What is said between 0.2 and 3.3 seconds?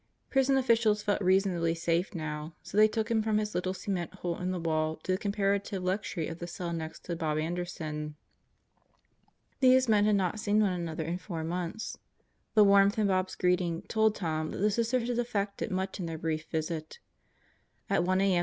Prison officials felt reasonably safe now, so they took him